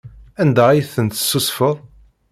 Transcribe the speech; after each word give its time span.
Anda 0.41 0.63
ay 0.69 0.81
tent-tessusfeḍ? 0.93 1.75